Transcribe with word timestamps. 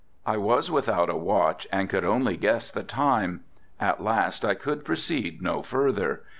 I 0.25 0.35
was 0.35 0.71
without 0.71 1.11
a 1.11 1.15
watch 1.15 1.67
and 1.71 1.87
could 1.87 2.03
only 2.03 2.35
guess 2.35 2.71
the 2.71 2.81
time. 2.81 3.41
At 3.79 4.01
last 4.01 4.43
I 4.43 4.55
could 4.55 4.83
proceed 4.83 5.43
no 5.43 5.61
further. 5.61 6.23